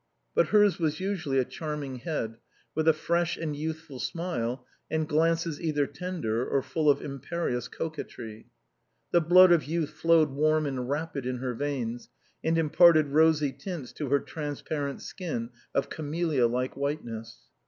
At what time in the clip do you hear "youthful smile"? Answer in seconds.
3.55-4.65